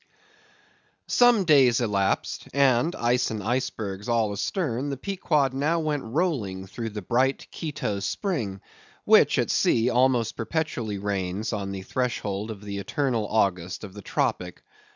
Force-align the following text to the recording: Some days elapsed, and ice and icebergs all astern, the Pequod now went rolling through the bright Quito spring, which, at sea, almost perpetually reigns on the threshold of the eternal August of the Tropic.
Some 1.05 1.45
days 1.45 1.79
elapsed, 1.79 2.47
and 2.55 2.95
ice 2.95 3.29
and 3.29 3.43
icebergs 3.43 4.09
all 4.09 4.31
astern, 4.31 4.89
the 4.89 4.97
Pequod 4.97 5.53
now 5.53 5.79
went 5.79 6.01
rolling 6.01 6.65
through 6.65 6.89
the 6.89 7.03
bright 7.03 7.45
Quito 7.51 7.99
spring, 7.99 8.61
which, 9.05 9.37
at 9.37 9.51
sea, 9.51 9.91
almost 9.91 10.35
perpetually 10.35 10.97
reigns 10.97 11.53
on 11.53 11.71
the 11.71 11.83
threshold 11.83 12.49
of 12.49 12.61
the 12.63 12.79
eternal 12.79 13.27
August 13.27 13.83
of 13.83 13.93
the 13.93 14.01
Tropic. 14.01 14.63